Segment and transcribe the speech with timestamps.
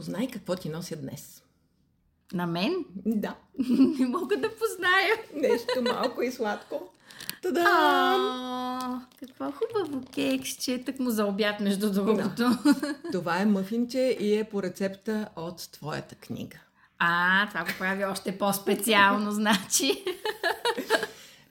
[0.00, 1.42] Познай какво ти нося днес.
[2.32, 2.84] На мен?
[3.06, 3.36] Да.
[3.98, 5.14] Не мога да позная.
[5.34, 6.92] Нещо малко и сладко.
[7.42, 7.64] Та-да!
[7.66, 12.50] А, какво хубаво кексче, так му за обяд, между другото.
[13.12, 16.58] Това е мъфинче и е по рецепта от твоята книга.
[16.98, 20.04] А, това го прави още по-специално, значи.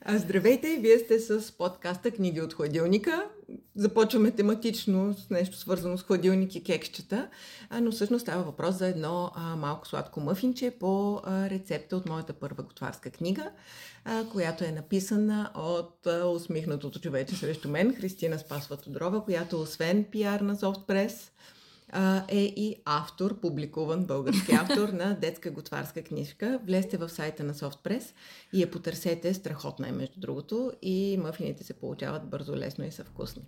[0.02, 3.26] А, здравейте, вие сте с подкаста Книги от хладилника.
[3.76, 7.30] Започваме тематично с нещо свързано с хладилник и кексчета,
[7.82, 13.12] но всъщност става въпрос за едно малко сладко мъфинче по рецепта от моята първа готварска
[13.12, 13.52] книга,
[14.32, 20.40] която е написана от а, усмихнатото човече срещу мен, Христина Спасва Тодорова, която освен пиар
[20.40, 21.32] на Софтпрес,
[22.28, 26.60] е и автор, публикуван български автор на детска готварска книжка.
[26.64, 28.14] Влезте в сайта на Softpress
[28.54, 29.34] и я потърсете.
[29.34, 30.72] Страхотна е, между другото.
[30.82, 33.44] И мъфините се получават бързо, лесно и са вкусни.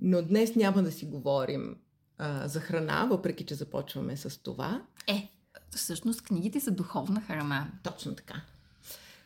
[0.00, 1.76] Но днес няма да си говорим
[2.18, 4.82] а, за храна, въпреки че започваме с това.
[5.08, 5.28] Е,
[5.70, 7.72] всъщност книгите са духовна храна.
[7.82, 8.42] Точно така.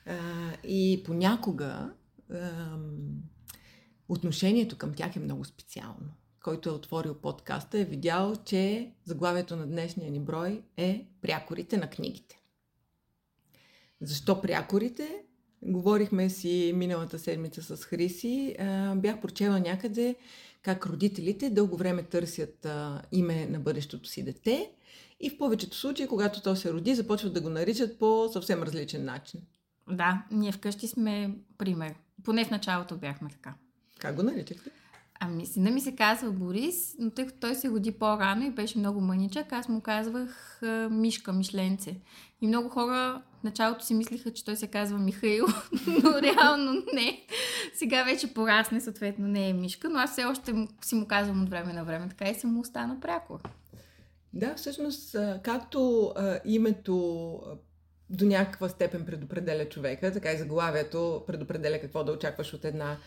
[0.07, 0.17] А,
[0.65, 1.91] и понякога
[2.33, 2.51] а,
[4.09, 6.13] отношението към тях е много специално
[6.47, 11.91] който е отворил подкаста, е видял, че заглавието на днешния ни брой е Прякорите на
[11.91, 12.41] книгите.
[14.01, 15.25] Защо прякорите?
[15.63, 18.57] Говорихме си миналата седмица с Хриси.
[18.97, 20.17] Бях прочела някъде
[20.63, 22.67] как родителите дълго време търсят
[23.13, 24.71] име на бъдещото си дете
[25.21, 29.05] и в повечето случаи, когато то се роди, започват да го наричат по съвсем различен
[29.05, 29.41] начин.
[29.91, 31.95] Да, ние вкъщи сме пример.
[32.25, 33.55] Поне в началото бяхме така.
[33.99, 34.71] Как го наричахте?
[35.21, 38.79] Ами, сина ми се казва Борис, но тъй като той се роди по-рано и беше
[38.79, 41.97] много мъничък, аз му казвах а, Мишка, Мишленце.
[42.41, 45.47] И много хора в началото си мислиха, че той се казва Михаил,
[45.87, 47.27] но реално не.
[47.75, 51.49] Сега вече порасне, съответно не е Мишка, но аз все още си му казвам от
[51.49, 53.41] време на време, така и се му остана пряко.
[54.33, 56.13] Да, всъщност, както
[56.45, 57.39] името
[58.11, 62.99] до някаква степен предопределя човека, така и заглавието предопределя какво да очакваш от една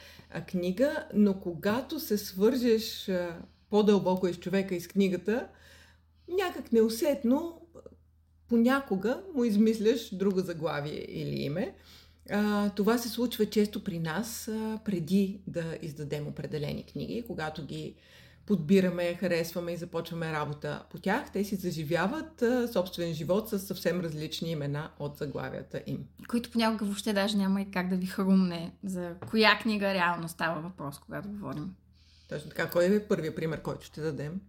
[0.47, 3.11] книга, но когато се свържеш
[3.69, 5.47] по-дълбоко из човека и с книгата,
[6.27, 7.61] някак неусетно
[8.47, 11.75] понякога му измисляш друго заглавие или име.
[12.29, 17.95] А, това се случва често при нас а, преди да издадем определени книги, когато ги
[18.49, 23.99] подбираме, харесваме и започваме работа по тях, те си заживяват а, собствен живот с съвсем
[24.01, 26.05] различни имена от заглавията им.
[26.27, 30.61] Които понякога въобще даже няма и как да ви хрумне за коя книга реално става
[30.61, 31.75] въпрос, когато говорим.
[32.29, 32.69] Точно така.
[32.69, 34.41] Кой е първият пример, който ще дадем?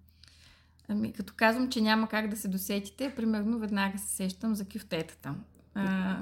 [0.88, 5.34] Ами, като казвам, че няма как да се досетите, примерно веднага се сещам за кюфтетата.
[5.75, 6.16] А,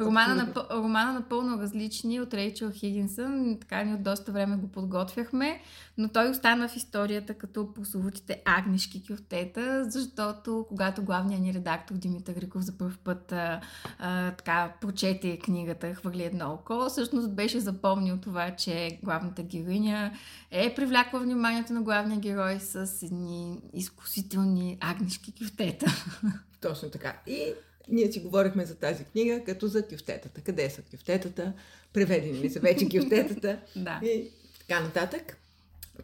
[0.00, 3.56] романа, на, романа напълно различни от Рейчел Хигинсън.
[3.60, 5.60] Така ни от доста време го подготвяхме,
[5.98, 12.34] но той остана в историята като прословутите агнешки кюфтета, защото когато главният ни редактор Димитър
[12.34, 13.60] Риков за първ път а,
[13.98, 20.12] а, така прочете книгата Хвърли едно око, всъщност беше запомнил това, че главната героиня
[20.50, 25.86] е привлякла вниманието на главния герой с едни изкусителни агнешки кюфтета.
[26.60, 27.16] Точно така.
[27.26, 27.54] И
[27.88, 30.40] ние си говорихме за тази книга като за кюфтетата.
[30.40, 31.52] Къде са кюфтетата?
[31.92, 33.60] Преведени ли са вече кюфтетата?
[33.76, 34.00] да.
[34.02, 34.30] И
[34.60, 35.36] така нататък.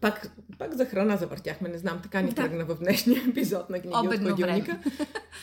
[0.00, 2.34] Пак, пак за храна завъртяхме, не знам, така ни да.
[2.34, 4.78] тръгна в днешния епизод на книги Обедно от хладилника.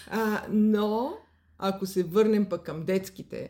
[0.09, 1.17] А, но,
[1.59, 3.49] ако се върнем пък към детските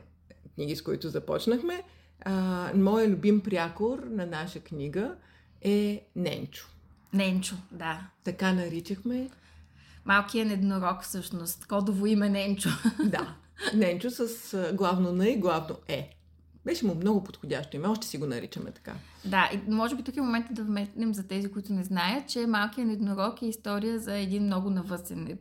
[0.55, 1.83] книги, с които започнахме,
[2.21, 5.15] а, моя любим прякор на наша книга
[5.61, 6.67] е Ненчо.
[7.13, 8.01] Ненчо, да.
[8.23, 9.29] Така наричахме
[10.07, 11.65] Малкият еднорог всъщност.
[11.65, 12.69] Кодово име Ненчо.
[13.05, 13.35] Да.
[13.73, 16.09] Ненчо с главно Н и главно Е.
[16.65, 18.93] Беше му много подходящо име, още си го наричаме така.
[19.27, 22.47] Да, и може би тук е момента да вметнем за тези, които не знаят, че
[22.47, 25.37] Малкият еднорог е история за един много навъсен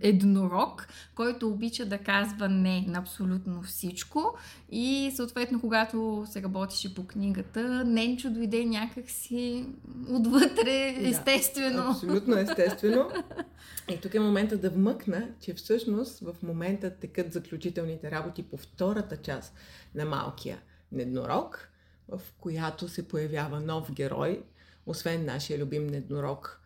[0.00, 4.34] еднорог, който обича да казва не на абсолютно всичко
[4.72, 9.66] и съответно, когато се работеше по книгата, Ненчо дойде някакси
[10.08, 11.82] отвътре, естествено.
[11.82, 13.10] Да, абсолютно естествено.
[13.88, 19.16] И тук е момента да вмъкна, че всъщност в момента текат заключителните работи по втората
[19.16, 19.54] част
[19.94, 20.58] на Малкия
[20.92, 21.69] неднорог,
[22.10, 24.42] в която се появява нов герой,
[24.86, 26.60] освен нашия любим неднорог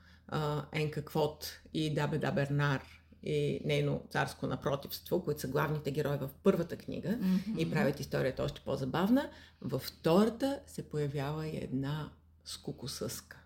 [0.72, 2.82] Енка Квот и Дабеда Бернар
[3.22, 7.58] и нейно царско напротивство, които са главните герои в първата книга mm-hmm.
[7.58, 9.30] и правят историята още по-забавна,
[9.60, 12.10] във втората се появява и една
[12.44, 13.43] скукосъска.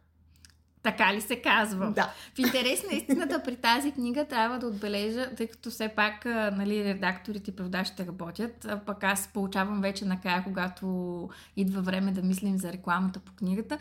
[0.82, 1.90] Така ли се казва?
[1.90, 2.12] Да.
[2.34, 6.84] В интерес на истината при тази книга трябва да отбележа, тъй като все пак нали,
[6.84, 12.58] редакторите и преводачите работят, а пък аз получавам вече накрая, когато идва време да мислим
[12.58, 13.78] за рекламата по книгата,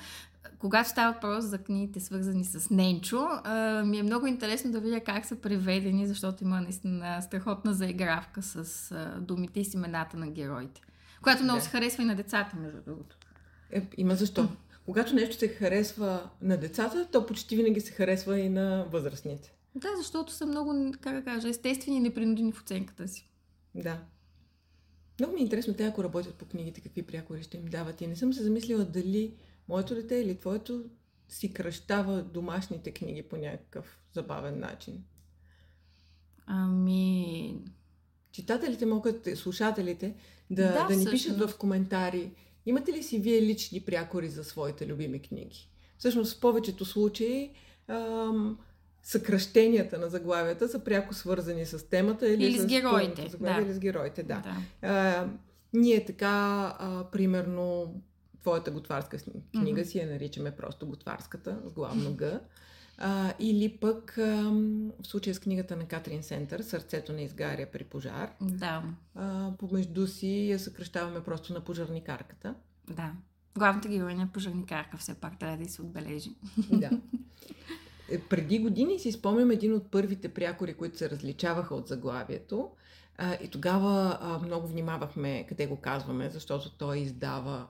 [0.59, 4.99] когато става въпрос за книгите, свързани с Ненчо, а, ми е много интересно да видя
[4.99, 10.27] как са преведени, защото има наистина страхотна заигравка с а, думите и с имената на
[10.27, 10.81] героите.
[11.21, 11.63] Която много да.
[11.63, 13.17] се харесва и на децата, между другото.
[13.71, 14.49] Е, има защо.
[14.87, 19.53] Когато нещо се харесва на децата, то почти винаги се харесва и на възрастните.
[19.75, 23.29] Да, защото са много, как да кажа, естествени и непринудени в оценката си.
[23.75, 23.99] Да.
[25.19, 28.01] Много ми е интересно те, ако работят по книгите, какви прякори ще им дават.
[28.01, 29.33] И не съм се замислила дали
[29.67, 30.83] моето дете или твоето
[31.29, 35.03] си кръщава домашните книги по някакъв забавен начин.
[36.45, 37.55] Ами...
[38.31, 40.15] Читателите могат, слушателите,
[40.49, 42.31] да, да, да ни пишат в коментари.
[42.67, 45.69] Имате ли си вие лични прякори за своите любими книги?
[45.97, 47.51] Всъщност, в повечето случаи
[47.87, 48.57] ам,
[49.03, 53.27] съкръщенията на заглавията са пряко свързани с темата или, или с, с героите.
[53.29, 53.67] Заглавие, да.
[53.67, 54.43] Или с героите, да.
[54.43, 54.87] да.
[54.87, 55.27] А,
[55.73, 56.27] ние така,
[56.79, 57.95] а, примерно,
[58.41, 59.83] твоята готварска книга mm-hmm.
[59.83, 62.39] си я наричаме просто готварската, с главно Г.
[62.97, 64.51] А, или пък а,
[65.01, 68.31] в случая с книгата на Катрин Сентър, Сърцето не изгаря при пожар.
[68.41, 68.83] Да.
[69.15, 72.55] А, помежду си я съкръщаваме просто на пожарникарката.
[72.89, 73.11] Да.
[73.57, 76.35] Главната героиня е пожарникарка, все пак трябва да се отбележи.
[76.71, 76.89] Да.
[78.11, 82.69] Е, преди години си спомням един от първите прякори, които се различаваха от заглавието.
[83.43, 87.67] И тогава много внимавахме къде го казваме, защото той издава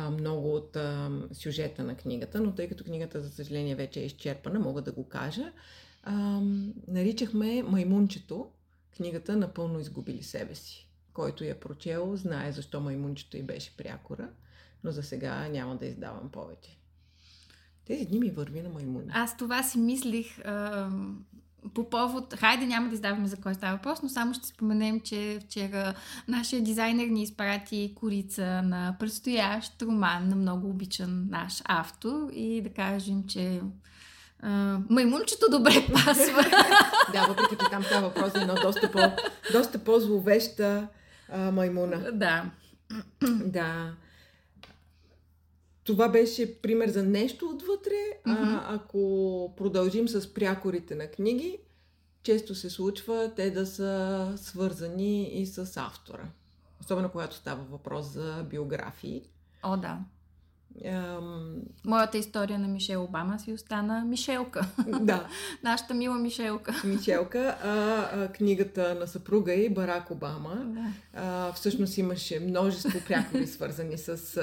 [0.00, 4.58] много от а, сюжета на книгата, но тъй като книгата, за съжаление, вече е изчерпана,
[4.58, 5.52] мога да го кажа.
[6.02, 6.40] А,
[6.88, 8.48] наричахме Маймунчето,
[8.96, 10.88] книгата Напълно изгубили себе си.
[11.12, 14.28] Който я прочел, знае защо Маймунчето и беше прякора,
[14.84, 16.78] но за сега няма да издавам повече.
[17.86, 19.06] Тези дни ми върви на маймуни.
[19.12, 20.90] Аз това си мислих а,
[21.74, 22.34] по повод...
[22.34, 25.94] Хайде, няма да издаваме за кой става въпрос, но само ще споменем, че вчера
[26.28, 32.68] нашия дизайнер ни изпрати корица на предстоящ роман на много обичан наш автор и да
[32.68, 33.60] кажем, че
[34.44, 36.42] Uh, маймунчето добре пасва.
[37.12, 39.00] да, въпреки че там става въпрос за едно доста, по,
[39.52, 40.88] доста по-зловеща
[41.32, 42.12] uh, маймуна.
[42.12, 42.44] Да.
[43.44, 43.92] да
[45.84, 48.20] това беше пример за нещо отвътре.
[48.26, 48.60] Mm-hmm.
[48.60, 51.58] А, ако продължим с прякорите на книги,
[52.22, 56.28] често се случва те да са свързани и с автора.
[56.80, 59.22] Особено когато става въпрос за биографии.
[59.62, 59.98] О, да.
[60.86, 61.54] Ам...
[61.84, 64.66] Моята история на Мишел Обама си остана Мишелка.
[65.00, 65.26] Да.
[65.62, 66.82] Нашата мила Мишелка.
[66.84, 67.56] Мишелка.
[67.64, 67.72] А,
[68.12, 70.54] а книгата на съпруга и Барак Обама.
[70.64, 70.92] Да.
[71.14, 74.36] А, всъщност имаше множество прякори свързани с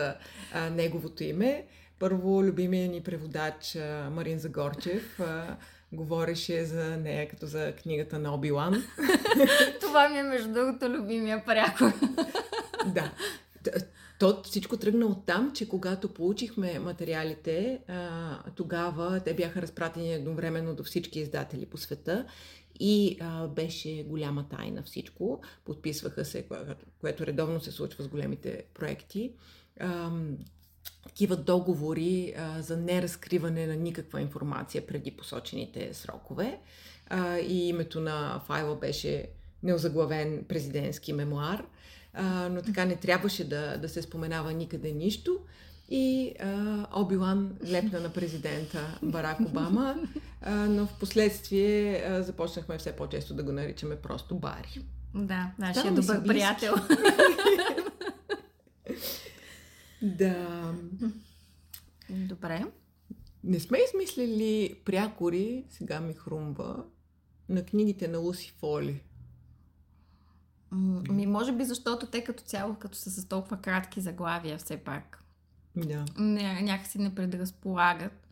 [0.54, 1.66] а, неговото име.
[2.00, 5.56] Първо, любимия ни преводач а, Марин Загорчев а,
[5.94, 8.84] говореше за нея като за книгата на Оби-Лан.
[9.82, 11.92] Това ми е между другото любимия прякор.
[12.86, 13.12] да.
[14.22, 20.76] То всичко тръгна от там, че когато получихме материалите, а, тогава те бяха разпратени едновременно
[20.76, 22.26] до всички издатели по света
[22.80, 25.42] и а, беше голяма тайна всичко.
[25.66, 26.46] Подписваха се,
[27.02, 29.32] което, редовно се случва с големите проекти.
[29.80, 30.12] А,
[31.04, 36.60] такива договори а, за неразкриване на никаква информация преди посочените срокове.
[37.08, 39.28] А, и името на файла беше
[39.64, 41.66] неозаглавен президентски мемуар
[42.14, 45.40] а, но така не трябваше да, да се споменава никъде нищо.
[45.90, 46.34] И
[46.96, 49.96] Обилан лепна на президента Барак Обама,
[50.42, 54.82] а, но в последствие а, започнахме все по-често да го наричаме просто Бари.
[55.16, 56.74] Да, нашия да, добър приятел.
[60.02, 60.74] да.
[62.10, 62.66] Добре.
[63.44, 66.84] Не сме измислили прякори, сега ми хрумва,
[67.50, 69.02] на книгите на Луси Фоли.
[71.10, 75.24] Ми, може би защото те като цяло, като са с толкова кратки заглавия, все пак.
[75.76, 76.06] Да.
[76.18, 78.28] Не, някакси не предразполагат.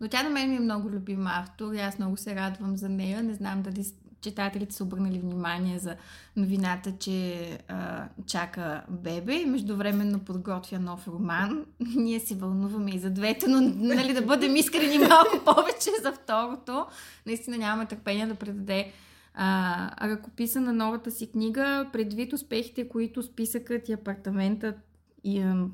[0.00, 2.88] Но тя на мен ми е много любима автор и аз много се радвам за
[2.88, 3.22] нея.
[3.22, 3.84] Не знам дали
[4.20, 5.96] читателите са обърнали внимание за
[6.36, 11.64] новината, че а, чака бебе и междувременно подготвя нов роман.
[11.96, 16.86] Ние се вълнуваме и за двете, но нали, да бъдем искрени малко повече за второто.
[17.26, 18.92] Наистина нямаме търпение да предаде
[19.38, 24.76] а, ръкописа на новата си книга, предвид успехите, които списъкът и апартаментът
[25.24, 25.66] и, а,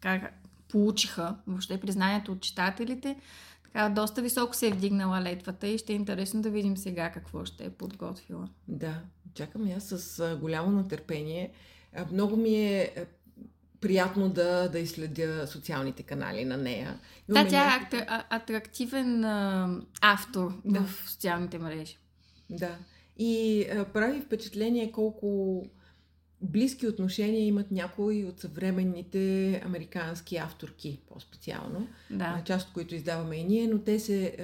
[0.00, 0.30] така,
[0.68, 3.16] получиха, въобще признанието от читателите,
[3.64, 7.44] така, доста високо се е вдигнала летвата и ще е интересно да видим сега какво
[7.44, 8.48] ще е подготвила.
[8.68, 8.94] Да,
[9.34, 11.52] чакам аз с голямо натърпение.
[12.12, 13.06] Много ми е
[13.80, 16.98] приятно да, да изследя социалните канали на нея.
[17.28, 19.68] Да, тя е атрактивен а,
[20.00, 20.80] автор да.
[20.80, 21.98] в социалните мрежи.
[22.50, 22.76] Да.
[23.18, 25.62] И а, прави впечатление колко
[26.42, 31.88] близки отношения имат някои от съвременните американски авторки, по-специално.
[32.10, 32.42] Да.
[32.44, 34.36] Част от които издаваме и ние, но те се...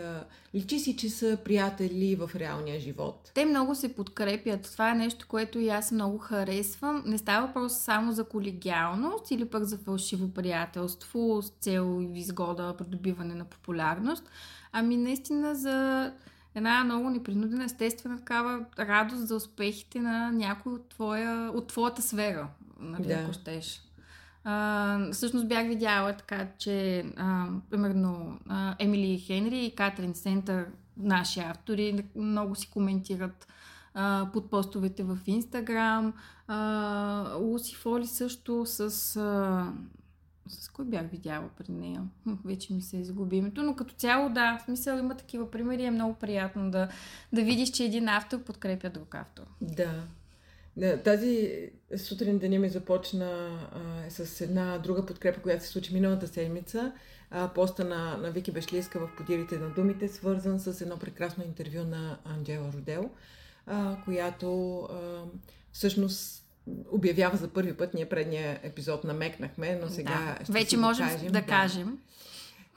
[0.55, 3.31] личи си, че са приятели в реалния живот.
[3.35, 4.63] Те много се подкрепят.
[4.63, 7.03] Това е нещо, което и аз много харесвам.
[7.07, 13.35] Не става въпрос само за колегиалност или пък за фалшиво приятелство с цел изгода, придобиване
[13.35, 14.25] на популярност,
[14.73, 16.13] ами наистина за
[16.59, 22.49] една много непринудена, естествена такава радост за успехите на някой от, твоя, от твоята сфера,
[22.81, 23.15] нали, да.
[23.15, 23.83] ако щеш.
[24.45, 31.41] А, всъщност бях видяла така, че а, примерно а, Емили Хенри и Катрин Сентър, наши
[31.41, 33.47] автори, много си коментират
[33.95, 36.13] а, под постовете в Инстаграм.
[37.39, 39.73] Луси Фоли също с а,
[40.49, 42.03] с кой бях видяла при нея?
[42.45, 45.91] Вече ми се изгуби името, но като цяло да, в смисъл има такива примери, е
[45.91, 46.89] много приятно да,
[47.33, 49.43] да видиш, че един автор подкрепя друг автор.
[49.61, 50.03] Да.
[51.05, 51.61] Тази
[51.97, 56.93] сутрин деня ми започна а, с една друга подкрепа, която се случи миналата седмица.
[57.31, 61.85] А, поста на, на Вики Бешлиска в подирите на думите, свързан с едно прекрасно интервю
[61.85, 63.11] на Анджела Родел,
[63.67, 65.25] а, която а,
[65.73, 66.48] всъщност
[66.93, 67.95] обявява за първи път.
[67.95, 70.45] Ние предния епизод намекнахме, но сега да.
[70.45, 71.33] ще Вече можем да кажем.
[71.33, 71.99] Да, кажем.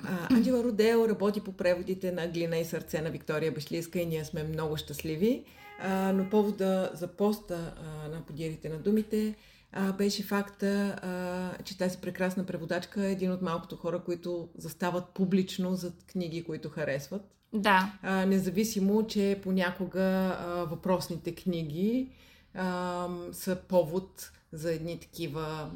[0.04, 4.26] А, Анджела Родео работи по преводите на Глина и сърце на Виктория Бешлиска и ние
[4.26, 5.44] сме много щастливи.
[5.80, 9.36] А, но повода за поста а, на подиерите на думите
[9.72, 15.06] а, беше факта, а, че тази прекрасна преводачка е един от малкото хора, които застават
[15.14, 17.22] публично за книги, които харесват.
[17.54, 17.94] Да.
[18.02, 22.10] А, независимо, че понякога а, въпросните книги
[22.56, 25.72] а, са повод за едни такива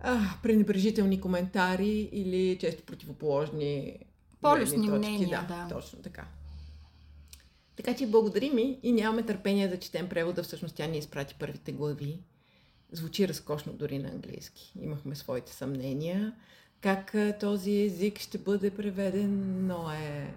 [0.00, 3.98] а, пренебрежителни коментари или често противоположни
[4.42, 5.44] полюсни мнения.
[5.48, 6.24] Да, да, точно така.
[7.76, 10.42] Така че благодарим ми и нямаме търпение да четем превода.
[10.42, 12.20] Всъщност тя ни изпрати първите глави.
[12.92, 14.72] Звучи разкошно дори на английски.
[14.80, 16.34] Имахме своите съмнения
[16.80, 20.34] как този език ще бъде преведен, но е...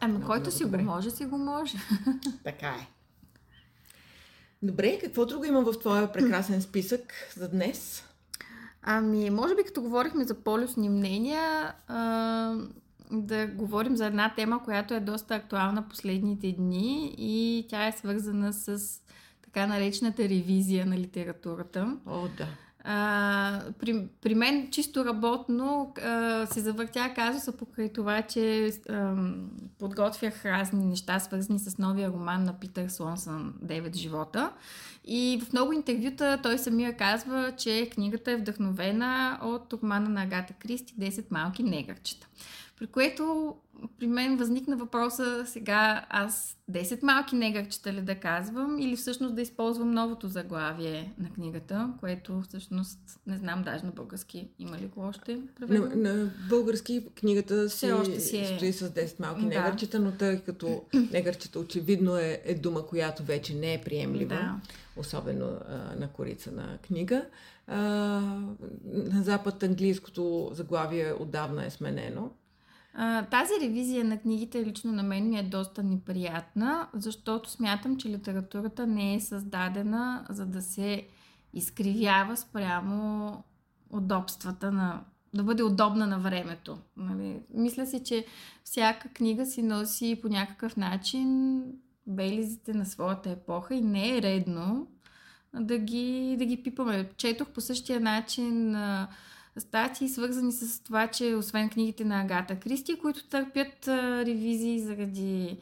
[0.00, 0.78] Ами който си добре.
[0.78, 1.76] го може, си го може.
[2.44, 2.88] Така е.
[4.64, 8.04] Добре, какво друго има в твоя прекрасен списък за днес?
[8.82, 12.54] Ами, може би като говорихме за полюсни мнения, а,
[13.10, 18.52] да говорим за една тема, която е доста актуална последните дни и тя е свързана
[18.52, 18.78] с
[19.42, 21.96] така наречената ревизия на литературата.
[22.06, 22.46] О, да.
[22.86, 29.14] А, при, при мен чисто работно а, се завъртя казуса покрай това, че а,
[29.78, 34.50] подготвях разни неща, свързани с новия роман на Питър Слонсън «Девет живота».
[35.04, 40.52] И в много интервюта той самия казва, че книгата е вдъхновена от романа на Агата
[40.52, 42.26] Кристи «10 малки негърчета».
[42.78, 43.54] При което
[43.98, 49.42] при мен възникна въпроса сега аз 10 малки негърчета ли да казвам или всъщност да
[49.42, 55.00] използвам новото заглавие на книгата, което всъщност не знам даже на български има ли го
[55.00, 58.44] още На, на български книгата си, още си е...
[58.44, 59.48] стои с 10 малки да.
[59.48, 64.60] негърчета, но тъй като негърчета очевидно е, е дума, която вече не е приемлива, да.
[64.96, 67.24] особено а, на корица на книга.
[67.66, 67.76] А,
[68.84, 72.30] на запад английското заглавие отдавна е сменено.
[72.96, 78.08] А, тази ревизия на книгите лично на мен ми е доста неприятна, защото смятам, че
[78.08, 81.06] литературата не е създадена за да се
[81.52, 83.44] изкривява спрямо
[83.90, 86.78] удобствата на да бъде удобна на времето.
[86.96, 87.40] Нали?
[87.54, 88.26] Мисля си, че
[88.64, 91.62] всяка книга си носи по някакъв начин
[92.06, 94.86] белизите на своята епоха и не е редно
[95.54, 97.10] да ги, да ги пипаме.
[97.16, 98.76] Четох по същия начин
[99.58, 103.88] статии, свързани с това, че освен книгите на Агата Кристи, които търпят
[104.26, 105.58] ревизии заради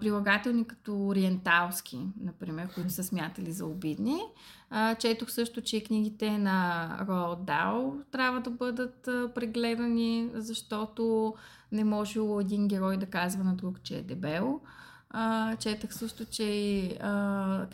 [0.00, 4.20] прилагателни като ориенталски, например, които са смятали за обидни.
[4.98, 9.02] Четох също, че книгите на Роал Дао трябва да бъдат
[9.34, 11.34] прегледани, защото
[11.72, 14.60] не можело един герой да казва на друг, че е дебел.
[15.10, 16.98] А, четах също, че и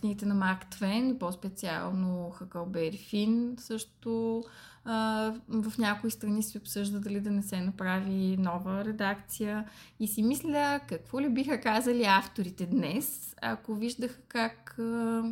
[0.00, 4.44] книгите на Марк Твен, по-специално Хакълбери Фин, също
[4.90, 9.64] а, в някои страни се обсъжда дали да не се направи нова редакция.
[10.00, 15.22] И си мисля, какво ли биха казали авторите днес, ако виждаха как а,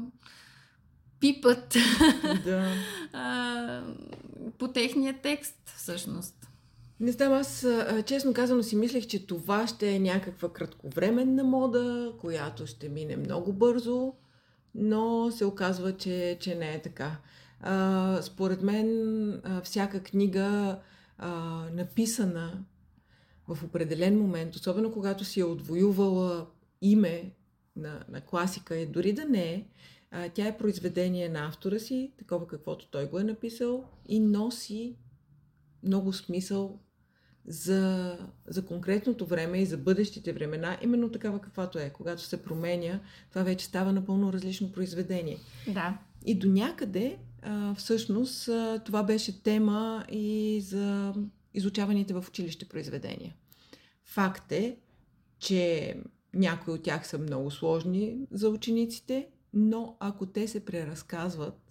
[1.21, 1.77] пипат
[2.45, 2.73] да.
[3.13, 3.83] а,
[4.59, 6.49] по техния текст, всъщност.
[7.01, 7.67] Не знам, аз
[8.07, 13.53] честно казано си мислех, че това ще е някаква кратковременна мода, която ще мине много
[13.53, 14.13] бързо,
[14.75, 17.17] но се оказва, че, че не е така.
[17.61, 20.79] А, според мен, а, всяка книга,
[21.19, 21.31] а,
[21.73, 22.65] написана
[23.49, 26.47] в определен момент, особено когато си е отвоювала
[26.83, 27.31] име
[27.77, 29.67] на, на класика, и дори да не е,
[30.11, 34.97] А, тя е произведение на автора си, такова каквото той го е написал и носи
[35.83, 36.81] много смисъл
[37.47, 41.91] за, за конкретното време и за бъдещите времена, именно такава каквато е.
[41.91, 45.39] Когато се променя, това вече става напълно различно произведение.
[45.69, 45.99] Да.
[46.27, 51.15] И до някъде, а, всъщност, а, това беше тема и за
[51.55, 53.35] изучаваните в училище произведения.
[54.05, 54.76] Факт е,
[55.38, 55.95] че
[56.35, 61.67] някои от тях са много сложни за учениците, но ако те се преразказват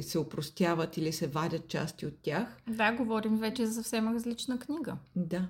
[0.00, 2.56] се опростяват или се вадят части от тях.
[2.68, 4.96] Да, говорим вече за съвсем различна книга.
[5.16, 5.48] Да.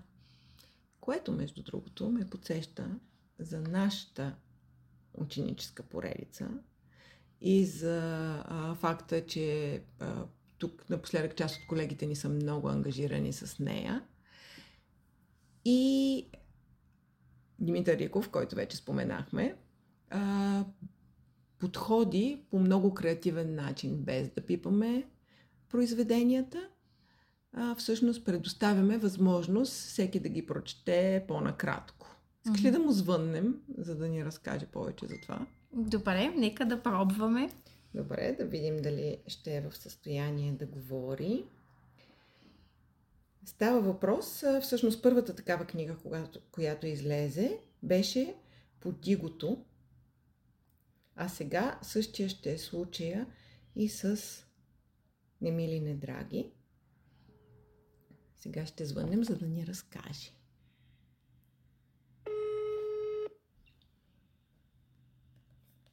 [1.01, 2.91] Което, между другото, ме подсеща
[3.39, 4.35] за нашата
[5.15, 6.49] ученическа поредица
[7.43, 8.01] и за
[8.49, 10.25] а, факта, че а,
[10.59, 14.03] тук напоследък част от колегите ни са много ангажирани с нея.
[15.65, 16.27] И
[17.59, 19.57] Димитър Риков, който вече споменахме,
[20.11, 20.65] а,
[21.59, 25.09] подходи по много креативен начин, без да пипаме
[25.69, 26.69] произведенията.
[27.53, 32.17] А, всъщност предоставяме възможност всеки да ги прочете по-накратко.
[32.47, 35.47] Искаш ли да му звъннем, за да ни разкаже повече за това?
[35.73, 37.51] Добре, нека да пробваме.
[37.95, 41.45] Добре, да видим дали ще е в състояние да говори.
[43.45, 48.35] Става въпрос, всъщност първата такава книга, която, която излезе, беше
[48.81, 49.65] по Дигото.
[51.17, 53.27] А сега същия ще е случая
[53.77, 54.21] и с
[55.41, 56.53] Немили Недраги.
[58.37, 60.31] Сега ще звънем, за да ни разкаже.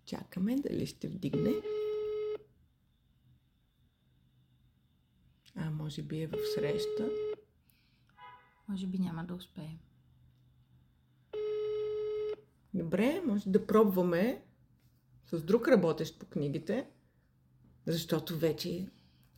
[0.09, 1.51] Чакаме дали ще вдигне.
[5.55, 7.09] А, може би е в среща.
[8.69, 9.79] Може би няма да успеем.
[12.73, 14.43] Добре, може да пробваме
[15.25, 16.89] с друг работещ по книгите,
[17.85, 18.89] защото вече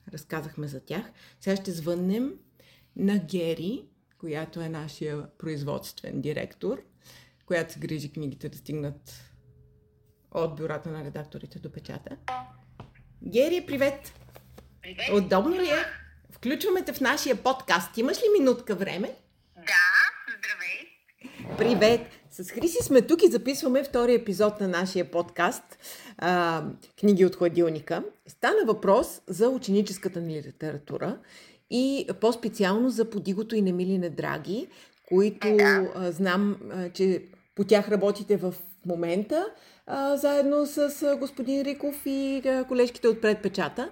[0.08, 1.12] разказахме за тях.
[1.40, 2.40] Сега ще звъннем
[2.96, 3.86] на Гери,
[4.18, 6.84] която е нашия производствен директор,
[7.46, 9.31] която се грижи книгите да стигнат
[10.32, 12.18] от бюрата на редакторите до печата.
[13.24, 14.14] Гери, привет!
[14.82, 15.10] Привет!
[15.14, 15.86] Удобно ли е?
[16.32, 17.98] Включваме те в нашия подкаст.
[17.98, 19.16] Имаш ли минутка време?
[19.56, 19.84] Да,
[20.38, 21.58] здравей!
[21.58, 22.02] Привет!
[22.32, 25.64] С Хриси сме тук и записваме втори епизод на нашия подкаст
[26.18, 26.64] а,
[27.00, 28.04] Книги от хладилника.
[28.28, 31.18] Стана въпрос за ученическата ни литература
[31.70, 34.68] и по-специално за Подигото и Немилине Драги,
[35.10, 37.24] които а, знам, а, че
[37.56, 38.54] по тях работите в
[38.86, 39.46] момента,
[39.88, 43.90] а, заедно с а, господин Риков и а, колежките от предпечата.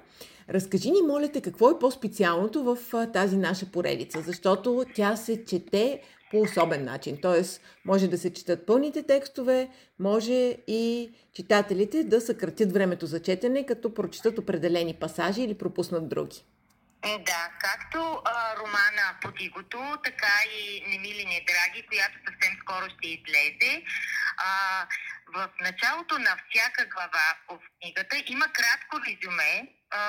[0.49, 5.45] Разкажи ни, моля те, какво е по-специалното в а, тази наша поредица, защото тя се
[5.45, 7.17] чете по особен начин.
[7.21, 13.65] Тоест, може да се четат пълните текстове, може и читателите да съкратят времето за четене,
[13.65, 16.45] като прочитат определени пасажи или пропуснат други.
[17.05, 23.83] М, Да, както а, романа Подигото, така и Немили Недраги, която съвсем скоро ще излезе.
[24.37, 24.87] А,
[25.33, 29.99] в началото на всяка глава в книгата има кратко резюме а,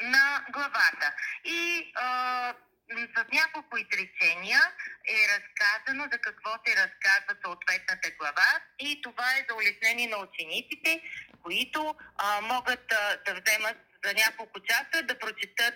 [0.00, 1.14] на главата.
[1.44, 2.54] И а,
[2.90, 4.60] с няколко изречения
[5.08, 11.02] е разказано за какво се разказва съответната глава и това е за улеснение на учениците,
[11.42, 15.74] които а, могат а, да вземат за няколко часа да прочитат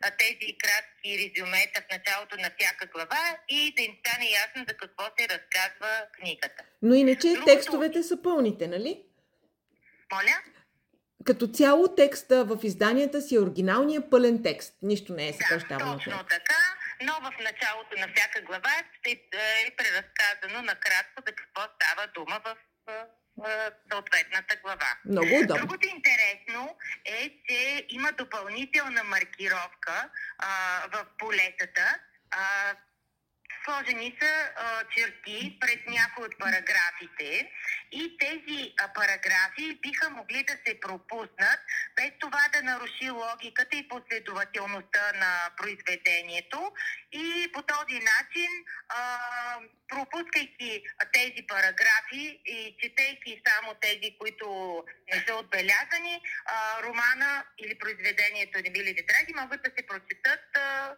[0.00, 4.76] а, тези кратки резюмета в началото на всяка глава и да им стане ясно за
[4.76, 6.62] какво се разказва книгата.
[6.82, 9.02] Но иначе Другото- текстовете са пълните, нали?
[10.12, 10.36] Моля?
[11.24, 14.74] Като цяло текста в изданията си е оригиналния пълен текст.
[14.82, 15.92] Нищо не е Да, съкръщавано.
[15.92, 16.56] от точно така,
[17.02, 19.20] но в началото на всяка глава ще е
[19.76, 22.56] преразказано накратко за какво става дума в
[22.86, 22.92] а,
[23.92, 24.98] съответната глава.
[25.04, 25.56] Много удобно.
[25.56, 30.48] Другото интересно е, че има допълнителна маркировка а,
[30.92, 31.98] в полетата.
[32.30, 32.74] А,
[33.64, 37.50] сложени са а, черти пред някои от параграфите.
[37.92, 41.60] И тези а, параграфи биха могли да се пропуснат
[41.96, 46.72] без това да наруши логиката и последователността на произведението.
[47.12, 48.50] И по този начин
[48.88, 49.18] а,
[49.88, 54.46] пропускайки тези параграфи и четейки само тези, които
[55.12, 60.94] не са отбелязани, а, романа или произведението на Били Драги могат да се прочитат а,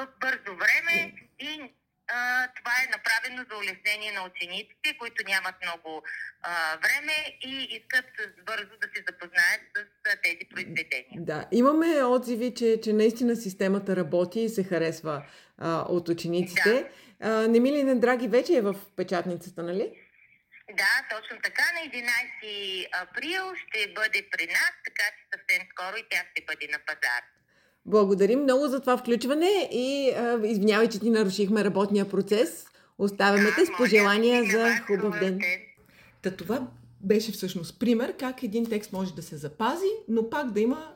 [0.00, 1.72] в бързо време и
[2.12, 6.02] а, това е направено за улеснение на учениците, които нямат много
[6.42, 8.06] а, време и искат
[8.46, 11.16] бързо да се запознаят с а, тези произведения.
[11.16, 15.26] Да, имаме отзиви, че, че наистина системата работи и се харесва
[15.58, 16.90] а, от учениците.
[17.20, 19.92] А, Немилина Драги вече е в печатницата, нали?
[20.76, 21.64] Да, точно така.
[21.74, 26.68] На 11 април ще бъде при нас, така че съвсем скоро и тя ще бъде
[26.72, 27.22] на пазар.
[27.90, 32.66] Благодарим много за това включване и а, извинявай, че ти нарушихме работния процес.
[32.98, 35.40] Оставяме те с пожелания за хубав ден.
[36.22, 36.68] Та това
[37.00, 40.92] беше всъщност пример как един текст може да се запази, но пак да има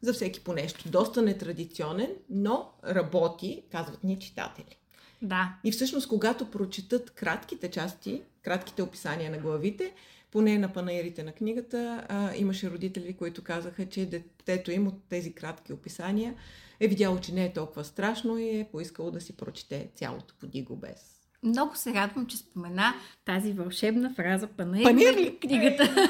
[0.00, 0.88] за всеки по нещо.
[0.88, 4.78] Доста нетрадиционен, но работи, казват ни читатели.
[5.22, 5.54] Да.
[5.64, 9.92] И всъщност, когато прочитат кратките части, кратките описания на главите,
[10.36, 15.32] поне на панаирите на книгата, а, имаше родители, които казаха, че детето им от тези
[15.32, 16.34] кратки описания
[16.80, 20.76] е видяло, че не е толкова страшно и е поискало да си прочете цялото подиго
[20.76, 21.20] без.
[21.42, 22.94] Много се радвам, че спомена
[23.24, 25.38] тази вълшебна фраза панаир, Панир на ли?
[25.38, 26.08] книгата.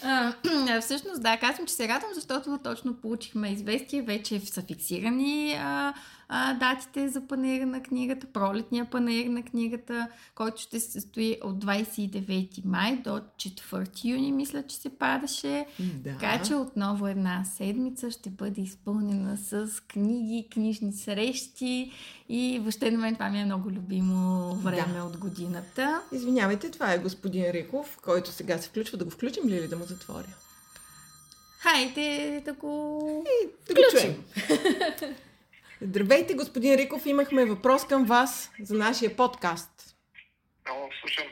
[0.80, 5.94] Всъщност, да, казвам, че се радвам, защото точно получихме известие, вече са фиксирани а,
[6.28, 11.64] а, датите за панера на книгата, пролетния панер на книгата, който ще се състои от
[11.64, 15.66] 29 май до 4 юни, мисля, че се падаше.
[15.80, 16.10] Да.
[16.12, 21.92] Така че отново една седмица ще бъде изпълнена с книги, книжни срещи
[22.28, 25.04] и въобще на мен това ми е много любимо време Да.
[25.04, 26.00] от годината.
[26.12, 28.98] Извинявайте, това е господин Риков, който сега се включва.
[28.98, 30.34] Да го включим ли или да му затворя?
[31.58, 33.24] Хайде да го...
[33.68, 34.24] Да го Включим.
[35.80, 37.06] Здравейте, господин Риков.
[37.06, 39.70] Имахме въпрос към вас за нашия подкаст.
[40.66, 41.24] Много слушам.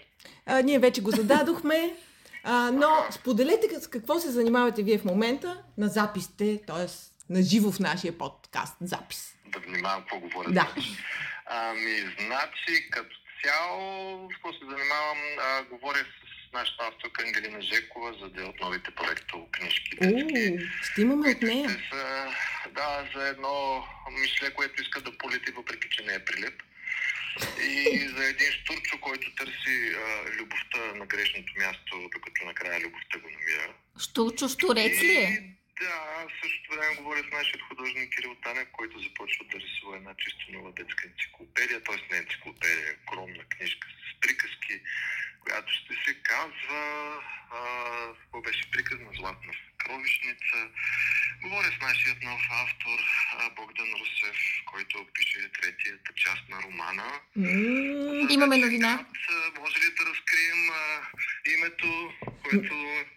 [0.47, 1.97] А, ние вече го зададохме,
[2.45, 6.87] а, но споделете с какво се занимавате вие в момента на записите, т.е.
[7.33, 9.35] на живо в нашия подкаст запис.
[9.47, 10.51] Да внимавам какво говоря.
[10.51, 10.75] Да.
[11.47, 18.29] Ами, значи, като цяло, какво се занимавам, а, говоря с нашата авторка Ангелина Жекова за
[18.29, 19.99] да от новите проекто книжки.
[20.03, 20.09] О,
[20.83, 21.69] ще имаме от нея.
[21.69, 22.27] са,
[22.71, 23.85] да, за едно
[24.21, 26.63] мишле, което иска да полети, въпреки че не е прилеп.
[27.63, 33.29] И за един штурчо, който търси а, любовта на грешното място, докато накрая любовта го
[33.31, 33.75] намира.
[33.99, 35.57] Штурчо Штурец ли е?
[35.81, 40.15] Да, в същото време говоря с нашия художник Кирил Танев, който започва да рисува една
[40.15, 42.13] чисто нова детска енциклопедия, т.е.
[42.13, 44.81] не енциклопедия, огромна книжка с приказки,
[45.41, 46.83] която ще се казва,
[48.21, 50.59] какво беше приказ на Златна кровишница.
[51.43, 52.99] Говоря с нашият нов автор
[53.57, 54.37] Богдан Русев,
[54.73, 57.07] който пише третията част на романа.
[57.37, 59.07] М, Имаме новина.
[59.61, 60.83] Може ли да разкрием а,
[61.57, 61.89] името,
[62.45, 62.75] което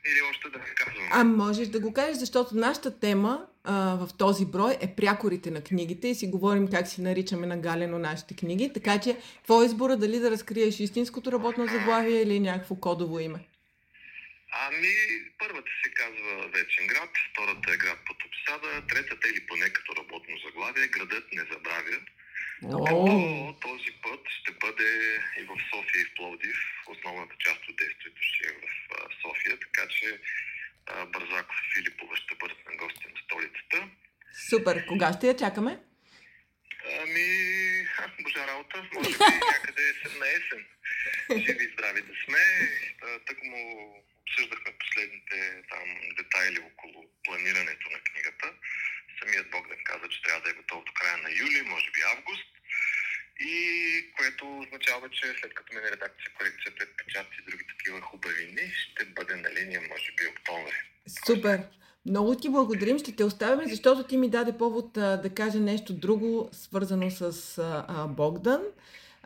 [0.09, 1.07] или още да не казвам?
[1.11, 5.61] А можеш да го кажеш, защото нашата тема а, в този брой е прякорите на
[5.63, 10.19] книгите и си говорим как си наричаме нагалено нашите книги, така че твой избора дали
[10.19, 13.39] да разкриеш истинското работно заглавие или някакво кодово име.
[14.51, 14.93] Ами,
[15.39, 20.37] първата се казва Вечен град, втората е град под обсада, третата или поне като работно
[20.45, 21.97] заглавие Градът не забравя.
[22.63, 24.89] О, Като този път ще бъде
[25.39, 26.57] и в София и в Пловдив.
[26.87, 28.65] Основната част от действието ще е в
[29.21, 30.19] София, така че
[31.07, 33.89] Бързаков и Филипова ще бъдат на гости на столицата.
[34.49, 34.85] супер!
[34.85, 35.79] Кога ще я чакаме?
[37.01, 37.27] Ами,
[38.23, 40.65] божа работа, може би някъде есен на есен.
[41.45, 42.39] Живи и здрави да сме.
[43.27, 43.93] Тък му
[44.29, 45.37] обсъждахме последните
[45.71, 45.87] там
[46.17, 48.47] детайли около планирането на книгата.
[49.19, 52.49] Самият Богдан каза, че трябва да е готов до края на юли, може би август.
[53.39, 53.53] И
[54.17, 59.35] което означава, че след като мине редакция, корекция, предпечат и други такива хубавини, ще бъде
[59.35, 60.79] на линия, може би, октомври.
[61.25, 61.59] Супер!
[62.05, 65.93] Много ти благодарим, ще те оставяме, защото ти ми даде повод а, да кажа нещо
[65.93, 68.61] друго, свързано с а, а, Богдан.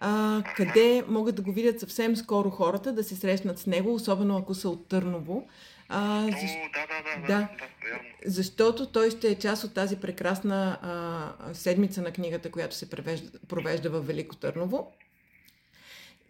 [0.06, 4.38] А, къде могат да го видят съвсем скоро хората, да се срещнат с него, особено
[4.38, 5.50] ако са от Търново.
[5.90, 6.54] А, О, защ...
[6.74, 7.28] да, да, да, Да.
[7.28, 8.00] да, да.
[8.26, 13.40] Защото той ще е част от тази прекрасна а, седмица на книгата, която се превежда,
[13.48, 14.94] провежда в Велико Търново.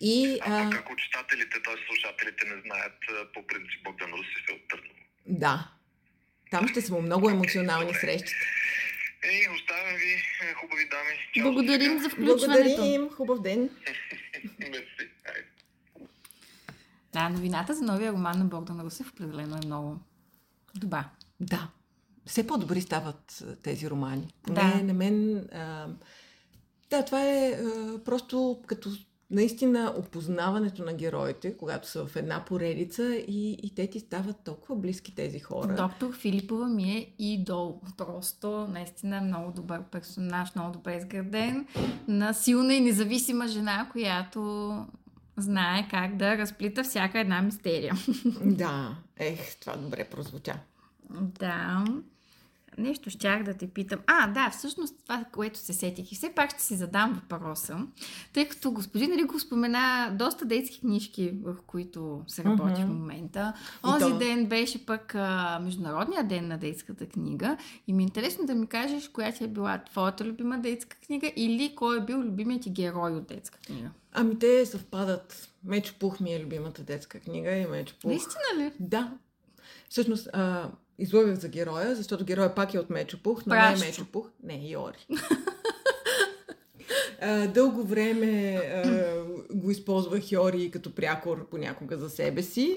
[0.01, 1.75] И А, а, пък ако читателите, т.е.
[1.87, 2.93] слушателите не знаят,
[3.33, 4.99] по принцип Богдан Русев е от Търново.
[5.27, 5.69] да,
[6.51, 8.33] там ще са му много емоционални срещи.
[9.31, 10.13] Ей, оставям ви,
[10.49, 11.13] е, хубави дами.
[11.33, 12.75] Чао Благодарим за включването.
[12.75, 13.59] Благодарим, хубав ден.
[14.59, 15.09] Мерси.
[17.13, 19.99] Да, новината за новия роман на Богдан Русев определено е много
[20.75, 21.09] добра.
[21.39, 21.67] Да,
[22.25, 24.27] все по-добри стават а, тези романи.
[24.43, 24.83] Поне Да.
[24.83, 25.37] на мен...
[25.37, 25.87] А,
[26.89, 28.89] да, това е а, просто като
[29.33, 34.75] наистина опознаването на героите, когато са в една поредица и, и те ти стават толкова
[34.75, 35.75] близки тези хора.
[35.75, 37.81] Доктор Филипова ми е идол.
[37.97, 41.67] Просто наистина много добър персонаж, много добре изграден,
[42.07, 44.71] на силна и независима жена, която
[45.37, 47.93] знае как да разплита всяка една мистерия.
[48.43, 50.53] Да, ех, това добре прозвуча.
[51.09, 51.85] Да.
[52.77, 53.99] Нещо щях да те питам.
[54.07, 57.77] А, да, всъщност това, което се сетих и все пак ще си задам въпроса,
[58.33, 62.85] тъй като господин Риков спомена доста детски книжки, в които се работи mm-hmm.
[62.85, 63.53] в момента.
[63.83, 64.17] Онзи то...
[64.17, 67.57] ден беше пък а, Международния ден на детската книга
[67.87, 71.31] и ми е интересно да ми кажеш коя ти е била твоята любима детска книга
[71.35, 73.89] или кой е бил любимият ти герой от детска книга.
[74.13, 75.49] Ами те съвпадат.
[75.63, 78.09] Мечо Пух ми е любимата детска книга и Мечо Пух.
[78.09, 78.71] Наистина ли?
[78.79, 79.11] Да.
[79.89, 83.79] Всъщност, а, излъгах за героя, защото героя пак е от Мечопух, но Пращо.
[83.79, 85.07] не е Мечопух, не, Йори.
[87.21, 92.75] а, дълго време а, го използвах Йори като прякор понякога за себе си.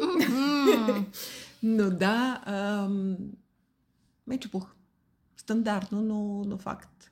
[1.62, 2.88] но да, а,
[4.26, 4.66] Мечопух.
[5.36, 7.10] Стандартно, но, но факт.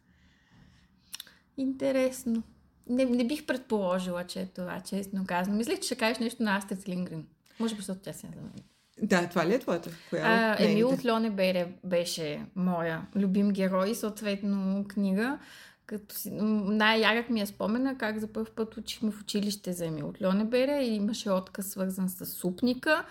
[1.56, 2.42] Интересно.
[2.88, 5.56] Не, не бих предположила, че е това, честно казано.
[5.56, 7.26] Мислех, че ще кажеш нещо на Астрид Лингрен.
[7.60, 8.52] Може би, защото тя си е за мен.
[9.02, 9.90] Да, това ли е твоята?
[10.10, 15.38] Коя а, Емил от Льоне Бере беше моя любим герой, съответно книга.
[15.86, 20.08] Като си, най-ярък ми е спомена как за първ път учихме в училище за Емил
[20.08, 23.04] от Льоне Бере и имаше отказ свързан с супника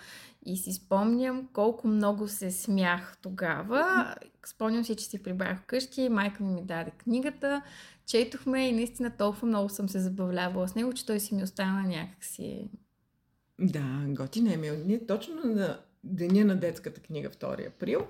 [0.46, 4.14] и си спомням колко много се смях тогава.
[4.46, 7.62] Спомням си, че си прибрах вкъщи, майка ми ми даде книгата,
[8.06, 11.82] четохме и наистина толкова много съм се забавлявала с него, че той си ми остана
[11.82, 12.70] някакси
[13.58, 14.56] да, готина е.
[14.56, 18.06] Ние точно на деня на детската книга 2 април,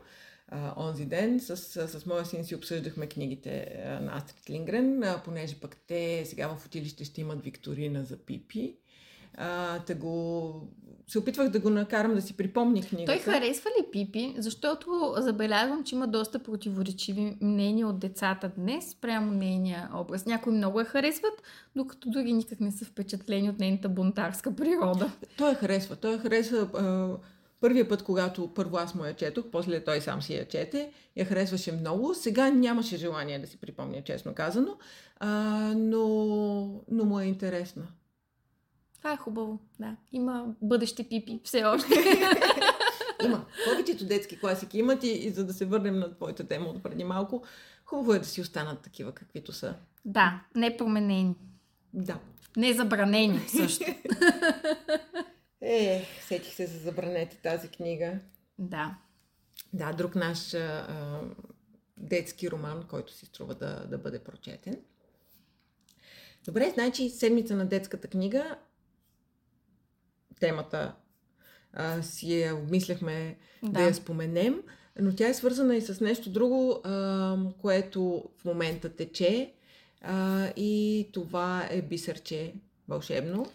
[0.49, 5.61] а, онзи ден, с, с, моя син си обсъждахме книгите на Астрид Лингрен, а, понеже
[5.61, 8.77] пък те сега в училище ще имат викторина за Пипи.
[9.37, 10.69] А, да го...
[11.07, 13.13] Се опитвах да го накарам да си припомни книгата.
[13.13, 14.35] Той харесва ли Пипи?
[14.39, 20.27] Защото забелязвам, че има доста противоречиви мнения от децата днес прямо нейния образ.
[20.27, 21.43] Някои много я харесват,
[21.77, 25.11] докато други никак не са впечатлени от нейната бунтарска природа.
[25.37, 25.97] Той я харесва.
[25.97, 27.09] Той я харесва а,
[27.61, 31.25] първия път, когато първо аз му я четох, после той сам си я чете, я
[31.25, 32.15] харесваше много.
[32.15, 34.77] Сега нямаше желание да си припомня, честно казано,
[35.21, 35.29] а,
[35.77, 36.07] но,
[36.91, 37.83] но му е интересна.
[39.05, 39.97] Това е хубаво, да.
[40.13, 41.95] Има бъдещи пипи все още.
[43.25, 43.47] Има.
[43.65, 47.05] Повечето детски класики имат и, и за да се върнем на твоята тема от преди
[47.05, 47.43] малко,
[47.85, 49.75] хубаво е да си останат такива, каквито са.
[50.05, 51.35] Да, не променени.
[51.93, 52.19] Да.
[52.57, 53.85] Не забранени също.
[55.61, 58.19] е, сетих се за забранете тази книга.
[58.59, 58.99] Да.
[59.73, 61.21] Да, друг наш а,
[61.97, 64.77] детски роман, който си струва да, да бъде прочетен.
[66.45, 68.57] Добре, значи седмица на детската книга
[70.41, 70.95] темата
[71.73, 73.71] а, си я обмисляхме да.
[73.71, 74.63] да я споменем,
[75.01, 79.53] но тя е свързана и с нещо друго, а, което в момента тече
[80.01, 82.55] а, и това е бисерче
[82.89, 83.47] вълшебно.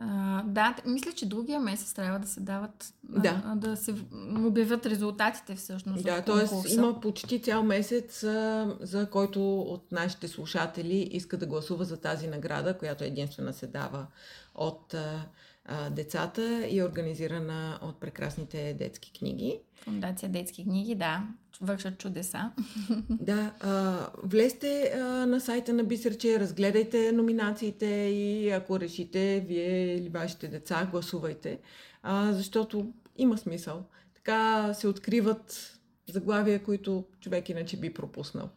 [0.00, 3.94] А, да, мисля, че другия месец трябва да се дават, да, а, да се
[4.36, 6.04] обявят резултатите всъщност.
[6.04, 6.74] Да, т.е.
[6.74, 12.26] има почти цял месец, а, за който от нашите слушатели иска да гласува за тази
[12.26, 14.06] награда, която единствена се дава
[14.54, 15.26] от а,
[15.64, 19.60] а, децата и е организирана от прекрасните детски книги.
[19.84, 21.28] Фундация Детски книги, да,
[21.60, 22.52] вършат чудеса.
[23.10, 30.08] Да, а, влезте а, на сайта на Бисерче, разгледайте номинациите и ако решите, вие или
[30.08, 31.60] вашите деца, гласувайте,
[32.02, 33.84] а, защото има смисъл.
[34.14, 38.48] Така се откриват заглавия, които човек иначе би пропуснал.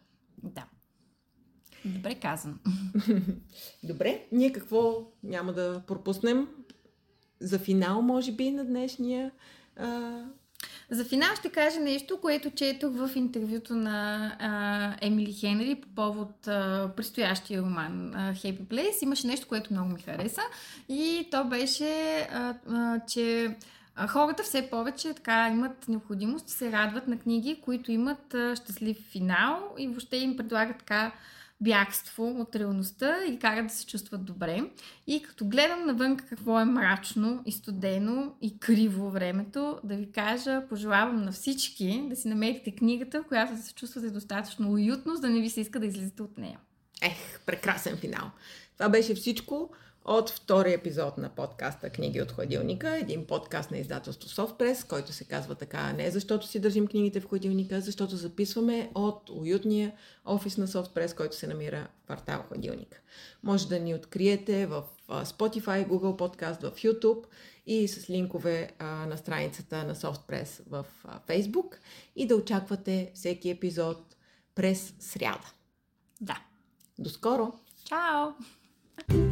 [0.43, 0.65] Да.
[1.85, 2.55] Добре казано.
[3.83, 6.47] Добре, ние какво няма да пропуснем?
[7.41, 9.31] за финал, може би, на днешния.
[9.75, 10.21] А...
[10.89, 16.47] За финал ще кажа нещо, което четох в интервюто на а, Емили Хенри по повод
[16.47, 19.03] а, предстоящия роман а, Happy Place.
[19.03, 20.41] Имаше нещо, което много ми хареса
[20.89, 23.55] и то беше, а, а, че
[24.07, 29.75] хората все повече така имат необходимост се радват на книги, които имат а, щастлив финал
[29.77, 31.11] и въобще им предлагат така
[31.61, 34.63] бягство от реалността и карат да се чувстват добре.
[35.07, 40.67] И като гледам навън какво е мрачно и студено и криво времето, да ви кажа,
[40.69, 45.21] пожелавам на всички да си намерите книгата, в която да се чувствате достатъчно уютно, за
[45.21, 46.59] да не ви се иска да излизате от нея.
[47.01, 48.31] Ех, прекрасен финал.
[48.77, 49.69] Това беше всичко
[50.05, 55.23] от втория епизод на подкаста Книги от хладилника, един подкаст на издателство Softpress, който се
[55.23, 59.91] казва така не защото си държим книгите в хладилника, защото записваме от уютния
[60.25, 62.99] офис на Softpress, който се намира в квартал хладилника.
[63.43, 67.23] Може да ни откриете в Spotify, Google Podcast, в YouTube
[67.65, 70.85] и с линкове на страницата на Softpress в
[71.27, 71.75] Facebook
[72.15, 74.15] и да очаквате всеки епизод
[74.55, 75.51] през сряда.
[76.21, 76.41] Да.
[76.99, 77.53] До скоро!
[77.85, 79.30] Чао!